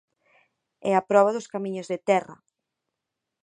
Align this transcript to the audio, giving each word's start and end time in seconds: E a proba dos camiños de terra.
E 0.87 0.91
a 0.99 1.05
proba 1.09 1.35
dos 1.35 1.49
camiños 1.53 1.89
de 1.91 1.97
terra. 2.09 2.35